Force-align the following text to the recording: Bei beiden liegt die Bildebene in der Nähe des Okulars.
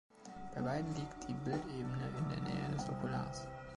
Bei 0.55 0.61
beiden 0.63 0.95
liegt 0.95 1.27
die 1.27 1.33
Bildebene 1.35 2.09
in 2.17 2.29
der 2.29 2.39
Nähe 2.41 2.71
des 2.73 2.89
Okulars. 2.89 3.45